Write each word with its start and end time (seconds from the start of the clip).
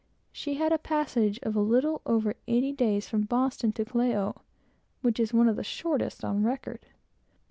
She 0.31 0.55
had 0.55 0.73
a 0.73 0.79
passage 0.79 1.37
of 1.43 1.55
little 1.55 2.01
over 2.07 2.33
eighty 2.47 2.71
days 2.71 3.07
from 3.07 3.21
Boston 3.25 3.71
to 3.73 3.85
Callao, 3.85 4.41
which 5.03 5.19
is 5.19 5.31
one 5.31 5.47
of 5.47 5.57
the 5.57 5.63
shortest 5.63 6.25
on 6.25 6.41
record. 6.41 6.87